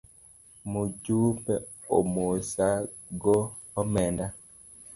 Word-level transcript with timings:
Mujumbe 0.71 1.55
omosa 1.97 2.67
go 3.21 3.37
omenda. 3.81 4.27